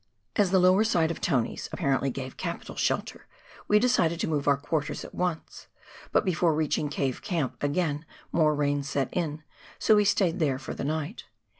As 0.35 0.49
the 0.49 0.57
lower 0.57 0.83
side 0.83 1.11
of 1.11 1.21
Tony's 1.21 1.69
apparently 1.71 2.09
gave 2.09 2.35
capital 2.35 2.75
shelter, 2.75 3.27
we 3.67 3.77
decided 3.77 4.19
to 4.21 4.27
move 4.27 4.47
our 4.47 4.57
quarters 4.57 5.05
at 5.05 5.13
once; 5.13 5.67
but 6.11 6.25
before 6.25 6.55
reach 6.55 6.79
ing 6.79 6.89
Cave 6.89 7.21
Camp 7.21 7.55
again 7.61 8.03
more 8.31 8.55
rain 8.55 8.81
set 8.81 9.09
in, 9.11 9.43
so 9.77 9.97
we 9.97 10.03
stayed 10.03 10.39
there 10.39 10.57
for 10.57 10.73
the 10.73 10.83
night. 10.83 11.25